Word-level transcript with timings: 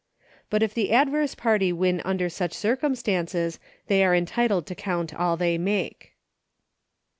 But 0.49 0.63
if 0.63 0.73
the 0.73 0.91
adverse 0.93 1.35
party 1.35 1.71
win 1.71 2.01
under 2.03 2.27
such 2.27 2.55
circumstances 2.55 3.59
they 3.85 4.03
are 4.03 4.15
entitled 4.15 4.65
to 4.65 4.73
count 4.73 5.13
all 5.13 5.37
they 5.37 5.59
make. 5.59 6.13